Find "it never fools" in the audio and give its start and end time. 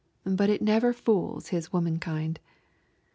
0.49-1.49